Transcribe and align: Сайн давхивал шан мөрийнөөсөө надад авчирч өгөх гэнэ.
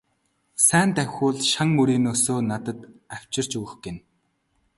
Сайн 0.65 0.89
давхивал 0.97 1.37
шан 1.51 1.69
мөрийнөөсөө 1.75 2.39
надад 2.49 2.79
авчирч 3.15 3.51
өгөх 3.59 3.73
гэнэ. 3.83 3.99